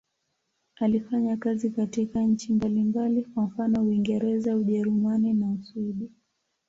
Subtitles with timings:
[0.75, 6.09] Alifanya kazi katika nchi mbalimbali, kwa mfano Uingereza, Ujerumani na Uswidi.